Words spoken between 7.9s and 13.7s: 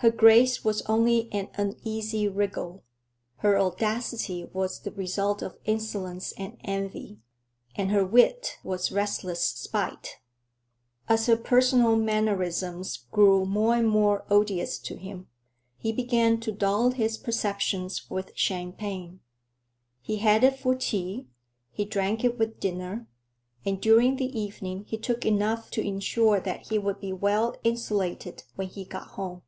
her wit was restless spite. As her personal mannerisms grew